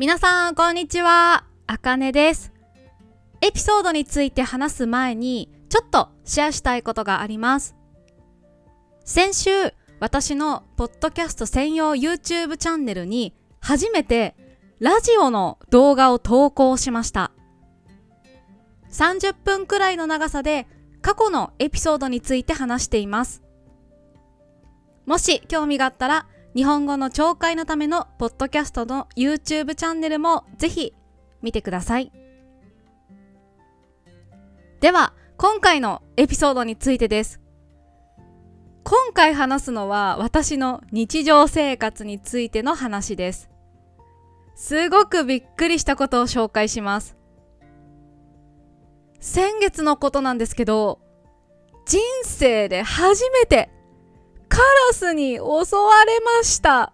[0.00, 1.44] 皆さんこんにちは。
[1.66, 2.54] あかねです。
[3.42, 7.76] エピソードについて話す前にちょっとシェアしたいことがあります。
[9.04, 9.50] 先週
[9.98, 14.34] 私のポッドキャスト専用 YouTube チャンネルに初めて
[14.78, 17.30] ラジオの動画を投稿しました。
[18.90, 20.66] 30分くらいの長さで
[21.02, 23.42] 過去のエピソードについて話しています。
[25.04, 30.94] もし興味があったら日本語の聴解のためのポッドキャストの YouTube チャンネルもぜひ
[31.42, 32.10] 見てください。
[34.80, 37.40] では今回のエピソードについてです。
[38.82, 43.48] 今回話すのは私の日常生活についての話です。
[44.56, 47.16] すごくびっくりしたことを紹介します。
[49.20, 50.98] 先月のことなんですけど
[51.86, 53.70] 人生で初めて
[54.50, 56.92] カラスに襲われました。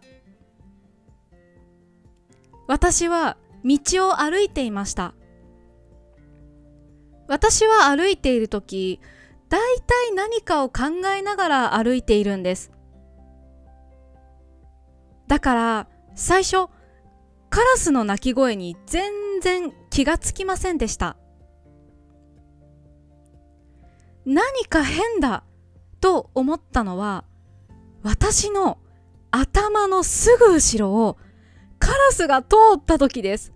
[2.69, 5.15] 私は道を歩いていました。
[7.27, 9.01] 私は歩いている時
[9.49, 12.71] だいたい何かを考えながら歩いているんです。
[15.27, 16.69] だから最初
[17.49, 21.17] カラスの鳴き声に全然気がつきませんでした。
[24.27, 25.43] 何か変だ
[26.01, 27.25] と思ったのは
[28.03, 28.79] 私の
[29.31, 31.19] 頭のすぐ後ろを
[31.79, 33.53] カラスが通った時です。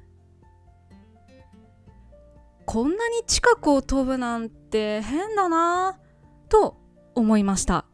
[2.66, 6.76] こんなに近くを飛ぶなんて変だなぁと
[7.14, 7.84] 思いました。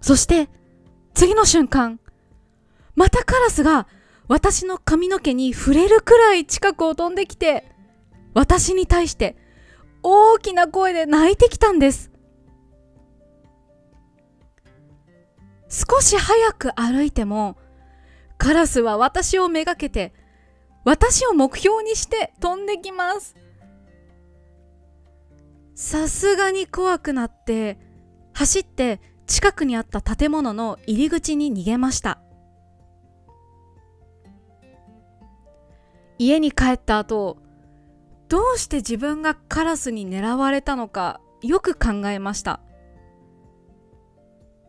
[0.00, 0.48] そして
[1.14, 2.00] 次の瞬間
[2.94, 3.86] またカラスが
[4.28, 7.70] 私の髪の毛に触れるくらい近くを飛んできて
[8.34, 9.36] 私に対して
[10.02, 12.10] 大きな声で泣いてきたんです。
[15.68, 17.56] 少し早く歩いても
[18.38, 20.12] カラスは私をめがけて
[20.84, 23.34] 私を目標にして飛んできます。
[25.74, 27.78] さすがに怖くなって
[28.32, 32.20] 走って近くにあった建物の入り口に逃げました。
[36.18, 37.38] 家に帰った後
[38.28, 42.60] どうして自分がカラスに狙われたのかよく考えました。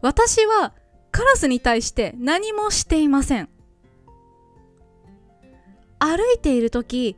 [0.01, 0.73] 私は
[1.17, 3.49] カラスに対して何もしていません。
[5.97, 7.17] 歩いている時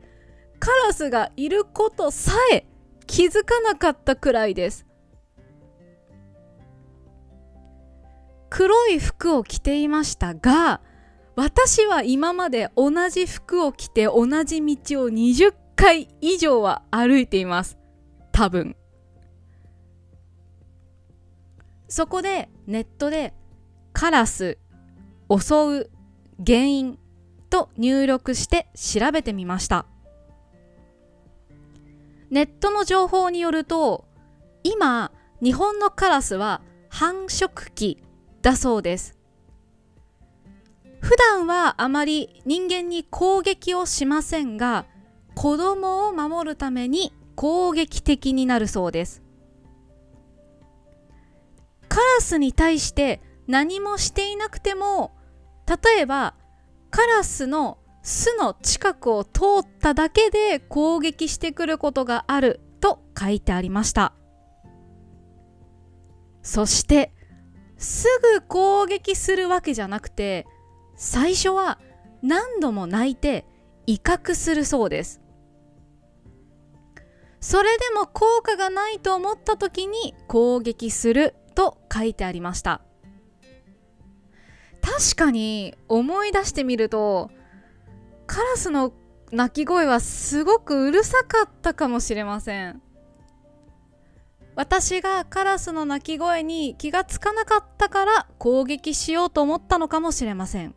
[0.58, 2.64] カラスがいることさえ
[3.06, 4.86] 気づかなかったくらいです。
[8.48, 10.80] 黒い服を着ていましたが
[11.36, 17.76] 私は今まで同じ服を着て同じ道を20回以上は歩いています。
[18.32, 18.76] 多分。
[21.86, 23.34] そこでネットで
[24.00, 24.56] カラス
[25.28, 25.90] 襲う
[26.38, 26.98] 原因
[27.50, 29.84] と入力して調べてみました。
[32.30, 34.06] ネットの情報によると
[34.62, 35.12] 今
[35.42, 38.02] 日本のカラスは繁殖期
[38.40, 39.18] だそうです。
[41.02, 44.86] 普段はあまり人間に攻撃をしませんが
[45.34, 49.22] 子供を守るために攻撃的になるそうです。
[51.90, 55.10] カラスに対して何もしていなくても
[55.66, 56.34] 例えば
[56.90, 64.14] カラスの巣の近くを通っただけで攻撃してくることがあると書いてありました。
[66.42, 67.12] そして
[67.76, 68.06] す
[68.38, 70.46] ぐ攻撃するわけじゃなくて
[70.96, 71.78] 最初は
[72.22, 73.44] 何度も泣いて
[73.86, 75.20] 威嚇するそうです。
[77.40, 82.82] それでも効果がないと思った時に攻撃すると書いてありました。
[85.00, 87.30] 確かに思い出してみると
[88.26, 88.92] カラスの
[89.32, 92.82] 鳴き声はすごくうるさかったかもしれません。
[94.56, 100.74] 私がカラスの鳴き声に気がつかなかったから攻撃しようと思ったのかもしれません。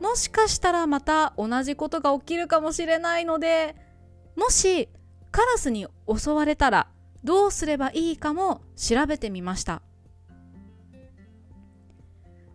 [0.00, 3.76] もしかしたらまた同じことが起きるかもしれないので
[4.34, 4.88] もし
[5.30, 6.88] カラスに襲われたら
[7.22, 9.82] どうすればいいかも調べてみました。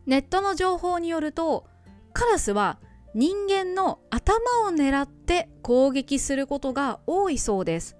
[0.09, 1.67] ネットの情報によると
[2.13, 2.79] カラスは
[3.13, 7.95] 人間の頭を狙って攻撃することが多いそうです。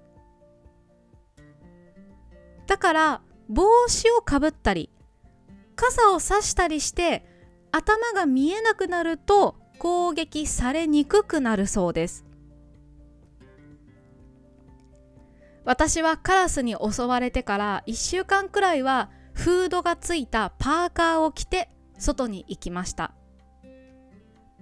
[2.66, 4.90] だから帽子をかぶったり
[5.76, 7.24] 傘を差したりして
[7.70, 12.24] 頭が見えなくなると攻撃されにくくなるそうです。
[15.64, 23.14] 私はカラスに襲われてから1週間くらいはフードがついたパーカーを着て外に行きました。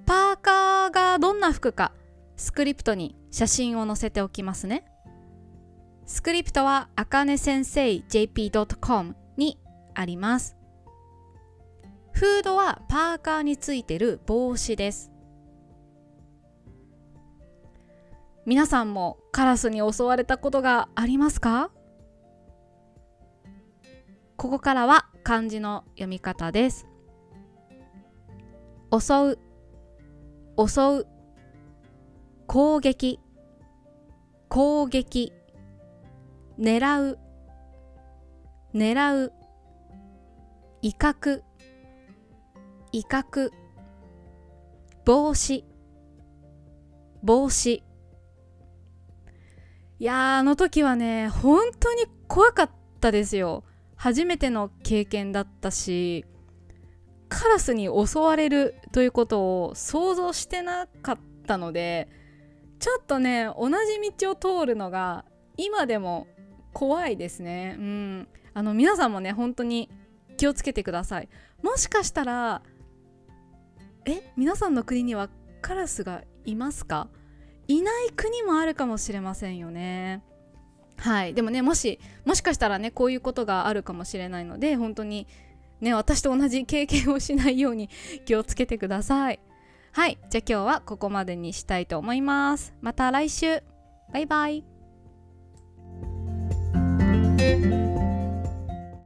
[0.04, 1.92] パーカーがどんな服か
[2.36, 4.84] スクリプトに写真を載せておきますね。
[6.06, 9.58] スクリプトはあかね先生 jp.com に
[9.94, 10.56] あります。
[12.12, 15.10] フードはパーカーについてる帽子です。
[18.46, 21.70] 皆さんもカラスに襲われたことがありますか？
[24.36, 26.86] ここからは漢字の読み方です。
[28.92, 29.38] 襲う
[30.66, 31.06] 襲う
[32.46, 33.20] 攻撃
[34.48, 35.32] 攻撃
[36.58, 37.18] 狙う
[38.74, 39.32] 狙う
[40.82, 41.42] 威嚇
[42.92, 43.50] 威嚇
[45.04, 45.64] 帽子
[47.22, 47.82] 帽子
[50.00, 52.70] いやあの時はね本当に怖かっ
[53.00, 53.64] たですよ。
[53.96, 56.24] 初めての経験だったし。
[57.48, 62.10] カラスに襲われるということを想像してなかったので
[62.78, 63.74] ちょっとね同じ
[64.18, 65.24] 道を通るのが
[65.56, 66.26] 今でも
[66.74, 67.74] 怖いですね。
[67.78, 68.28] うん。
[68.52, 69.88] あの皆さんもね本当に
[70.36, 71.30] 気をつけてください。
[71.62, 72.60] もしかしたら
[74.04, 75.30] え皆さんの国には
[75.62, 77.08] カラスがいますか？
[77.66, 80.22] いない国もあるかもしれませんよね。
[80.98, 81.32] はい。
[81.32, 85.26] でもねもしもしかしたらねこういうことがあるかもしれないので本当に
[85.80, 87.88] ね私と同じ経験をしないように
[88.24, 89.40] 気をつけてください。
[89.92, 90.18] はい。
[90.30, 92.74] じゃあ今日はここまでにしたいと思います。
[92.80, 93.62] また来週。
[94.12, 94.64] バイバイ